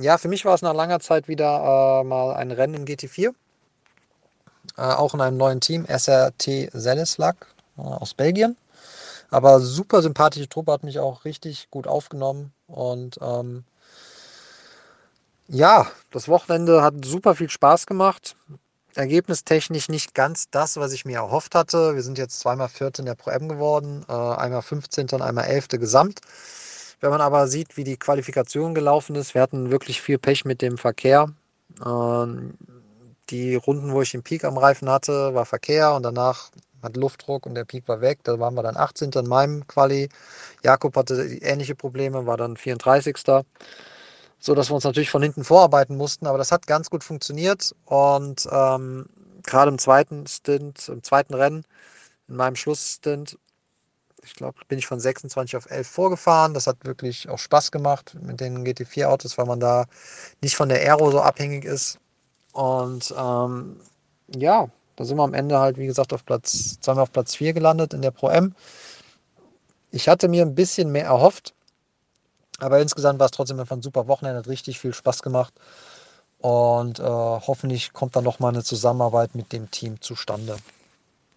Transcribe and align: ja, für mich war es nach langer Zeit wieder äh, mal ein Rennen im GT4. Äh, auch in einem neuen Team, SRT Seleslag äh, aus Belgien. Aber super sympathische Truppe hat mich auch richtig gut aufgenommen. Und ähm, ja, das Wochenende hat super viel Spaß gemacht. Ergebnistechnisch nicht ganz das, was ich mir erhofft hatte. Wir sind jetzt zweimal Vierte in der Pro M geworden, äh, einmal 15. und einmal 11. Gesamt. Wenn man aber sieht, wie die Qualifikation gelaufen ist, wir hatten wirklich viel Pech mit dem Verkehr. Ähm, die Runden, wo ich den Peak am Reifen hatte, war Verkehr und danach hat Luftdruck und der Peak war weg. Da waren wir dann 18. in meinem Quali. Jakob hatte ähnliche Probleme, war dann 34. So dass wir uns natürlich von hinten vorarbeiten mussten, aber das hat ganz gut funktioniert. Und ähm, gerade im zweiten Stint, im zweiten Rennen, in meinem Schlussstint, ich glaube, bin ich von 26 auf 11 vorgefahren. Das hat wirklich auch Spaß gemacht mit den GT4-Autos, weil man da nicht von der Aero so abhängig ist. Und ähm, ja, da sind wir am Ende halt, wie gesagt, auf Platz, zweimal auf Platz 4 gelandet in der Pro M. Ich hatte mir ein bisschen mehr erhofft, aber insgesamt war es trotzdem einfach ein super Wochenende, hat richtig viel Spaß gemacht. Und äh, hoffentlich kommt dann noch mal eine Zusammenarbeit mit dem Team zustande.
ja, 0.00 0.18
für 0.18 0.28
mich 0.28 0.44
war 0.44 0.54
es 0.54 0.62
nach 0.62 0.74
langer 0.74 1.00
Zeit 1.00 1.28
wieder 1.28 2.00
äh, 2.00 2.04
mal 2.04 2.34
ein 2.34 2.50
Rennen 2.50 2.74
im 2.74 2.84
GT4. 2.84 3.34
Äh, 4.76 4.82
auch 4.82 5.14
in 5.14 5.20
einem 5.20 5.36
neuen 5.36 5.60
Team, 5.60 5.86
SRT 5.86 6.70
Seleslag 6.72 7.46
äh, 7.76 7.82
aus 7.82 8.14
Belgien. 8.14 8.56
Aber 9.30 9.60
super 9.60 10.02
sympathische 10.02 10.48
Truppe 10.48 10.72
hat 10.72 10.82
mich 10.82 10.98
auch 10.98 11.24
richtig 11.24 11.68
gut 11.70 11.86
aufgenommen. 11.86 12.52
Und 12.66 13.18
ähm, 13.22 13.64
ja, 15.48 15.86
das 16.10 16.28
Wochenende 16.28 16.82
hat 16.82 17.04
super 17.04 17.34
viel 17.34 17.50
Spaß 17.50 17.86
gemacht. 17.86 18.36
Ergebnistechnisch 18.94 19.88
nicht 19.88 20.14
ganz 20.14 20.50
das, 20.50 20.76
was 20.76 20.92
ich 20.92 21.04
mir 21.04 21.18
erhofft 21.18 21.54
hatte. 21.54 21.94
Wir 21.94 22.02
sind 22.02 22.18
jetzt 22.18 22.40
zweimal 22.40 22.68
Vierte 22.68 23.02
in 23.02 23.06
der 23.06 23.14
Pro 23.14 23.30
M 23.30 23.48
geworden, 23.48 24.04
äh, 24.08 24.12
einmal 24.12 24.62
15. 24.62 25.08
und 25.12 25.22
einmal 25.22 25.44
11. 25.44 25.68
Gesamt. 25.78 26.20
Wenn 27.00 27.10
man 27.10 27.20
aber 27.20 27.48
sieht, 27.48 27.76
wie 27.76 27.84
die 27.84 27.96
Qualifikation 27.96 28.74
gelaufen 28.74 29.16
ist, 29.16 29.34
wir 29.34 29.42
hatten 29.42 29.70
wirklich 29.70 30.02
viel 30.02 30.18
Pech 30.18 30.44
mit 30.44 30.60
dem 30.62 30.76
Verkehr. 30.76 31.32
Ähm, 31.84 32.54
die 33.30 33.54
Runden, 33.54 33.92
wo 33.92 34.02
ich 34.02 34.10
den 34.10 34.22
Peak 34.22 34.44
am 34.44 34.58
Reifen 34.58 34.90
hatte, 34.90 35.34
war 35.34 35.46
Verkehr 35.46 35.94
und 35.94 36.02
danach 36.02 36.50
hat 36.82 36.96
Luftdruck 36.96 37.46
und 37.46 37.54
der 37.54 37.64
Peak 37.64 37.88
war 37.88 38.00
weg. 38.00 38.20
Da 38.24 38.38
waren 38.38 38.54
wir 38.54 38.62
dann 38.62 38.76
18. 38.76 39.10
in 39.12 39.26
meinem 39.26 39.66
Quali. 39.66 40.08
Jakob 40.64 40.96
hatte 40.96 41.22
ähnliche 41.40 41.74
Probleme, 41.74 42.26
war 42.26 42.36
dann 42.36 42.56
34. 42.56 43.16
So 44.42 44.54
dass 44.54 44.70
wir 44.70 44.74
uns 44.74 44.84
natürlich 44.84 45.10
von 45.10 45.22
hinten 45.22 45.44
vorarbeiten 45.44 45.96
mussten, 45.96 46.26
aber 46.26 46.38
das 46.38 46.52
hat 46.52 46.66
ganz 46.66 46.90
gut 46.90 47.04
funktioniert. 47.04 47.74
Und 47.84 48.48
ähm, 48.50 49.06
gerade 49.44 49.70
im 49.70 49.78
zweiten 49.78 50.26
Stint, 50.26 50.88
im 50.88 51.02
zweiten 51.02 51.34
Rennen, 51.34 51.64
in 52.28 52.36
meinem 52.36 52.56
Schlussstint, 52.56 53.38
ich 54.22 54.34
glaube, 54.34 54.58
bin 54.68 54.78
ich 54.78 54.86
von 54.86 55.00
26 55.00 55.56
auf 55.56 55.70
11 55.70 55.88
vorgefahren. 55.88 56.54
Das 56.54 56.66
hat 56.66 56.84
wirklich 56.84 57.28
auch 57.28 57.38
Spaß 57.38 57.70
gemacht 57.70 58.16
mit 58.20 58.40
den 58.40 58.64
GT4-Autos, 58.64 59.38
weil 59.38 59.46
man 59.46 59.60
da 59.60 59.86
nicht 60.42 60.56
von 60.56 60.68
der 60.68 60.80
Aero 60.80 61.10
so 61.10 61.20
abhängig 61.20 61.64
ist. 61.64 61.98
Und 62.52 63.14
ähm, 63.16 63.80
ja, 64.34 64.68
da 64.96 65.04
sind 65.04 65.16
wir 65.16 65.24
am 65.24 65.34
Ende 65.34 65.58
halt, 65.58 65.78
wie 65.78 65.86
gesagt, 65.86 66.12
auf 66.12 66.24
Platz, 66.24 66.78
zweimal 66.80 67.04
auf 67.04 67.12
Platz 67.12 67.34
4 67.34 67.52
gelandet 67.52 67.94
in 67.94 68.02
der 68.02 68.10
Pro 68.10 68.28
M. 68.28 68.54
Ich 69.90 70.08
hatte 70.08 70.28
mir 70.28 70.42
ein 70.42 70.54
bisschen 70.54 70.92
mehr 70.92 71.06
erhofft, 71.06 71.54
aber 72.58 72.80
insgesamt 72.80 73.18
war 73.18 73.26
es 73.26 73.32
trotzdem 73.32 73.58
einfach 73.58 73.76
ein 73.76 73.82
super 73.82 74.06
Wochenende, 74.06 74.38
hat 74.40 74.48
richtig 74.48 74.78
viel 74.78 74.92
Spaß 74.92 75.22
gemacht. 75.22 75.54
Und 76.38 76.98
äh, 76.98 77.02
hoffentlich 77.02 77.92
kommt 77.92 78.16
dann 78.16 78.24
noch 78.24 78.38
mal 78.38 78.48
eine 78.48 78.64
Zusammenarbeit 78.64 79.34
mit 79.34 79.52
dem 79.52 79.70
Team 79.70 80.00
zustande. 80.00 80.56